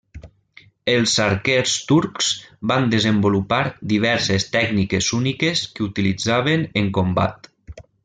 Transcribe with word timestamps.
Els 0.93 1.11
arquers 1.25 1.73
turcs 1.91 2.31
van 2.73 2.89
desenvolupar 2.95 3.61
diverses 3.93 4.49
tècniques 4.59 5.13
úniques 5.23 5.63
que 5.77 5.89
utilitzaven 5.91 6.69
en 6.85 6.95
combat. 7.01 7.53